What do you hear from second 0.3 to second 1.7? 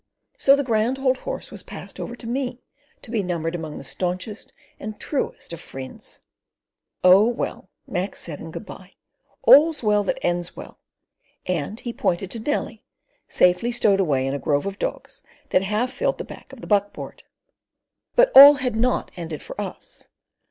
So the grand old horse was